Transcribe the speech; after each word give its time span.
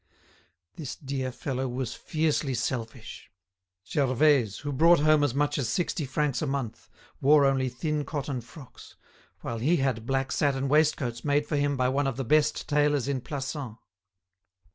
This 0.77 0.95
dear 0.95 1.31
fellow 1.31 1.67
was 1.67 1.93
fiercely 1.93 2.55
selfish. 2.55 3.29
Gervaise, 3.87 4.57
who 4.61 4.71
brought 4.73 5.01
home 5.01 5.23
as 5.23 5.35
much 5.35 5.59
as 5.59 5.69
sixty 5.69 6.05
francs 6.05 6.41
a 6.41 6.47
month, 6.47 6.89
wore 7.21 7.45
only 7.45 7.69
thin 7.69 8.03
cotton 8.03 8.41
frocks, 8.41 8.95
while 9.41 9.59
he 9.59 9.77
had 9.77 10.07
black 10.07 10.31
satin 10.31 10.67
waistcoats 10.67 11.23
made 11.23 11.45
for 11.45 11.55
him 11.55 11.77
by 11.77 11.87
one 11.89 12.07
of 12.07 12.17
the 12.17 12.25
best 12.25 12.67
tailors 12.67 13.07
in 13.07 13.21
Plassans. 13.21 13.77